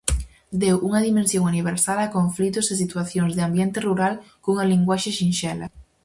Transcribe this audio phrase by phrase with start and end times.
[0.61, 5.67] Deu unha dimensión universal a conflitos e situacións de ambiente rural cunha linguaxe sinxela.